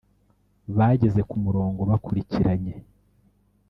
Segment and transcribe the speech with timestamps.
[0.77, 2.73] bageze ku murongo bakurikiranye